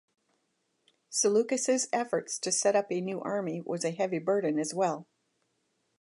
Seleucus' 1.11 1.87
efforts 1.93 2.39
to 2.39 2.51
set 2.51 2.75
up 2.75 2.91
a 2.91 3.01
new 3.01 3.21
army 3.21 3.61
was 3.63 3.85
a 3.85 3.91
heavy 3.91 4.17
burden 4.17 4.57
as 4.57 4.73
well. 4.73 5.05